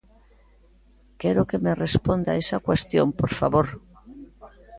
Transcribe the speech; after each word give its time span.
Quero 1.21 1.47
que 1.49 1.61
me 1.63 1.73
responda 1.83 2.29
a 2.31 2.39
esa 2.43 2.57
cuestión, 2.67 3.07
por 3.19 3.31
favor. 3.39 3.67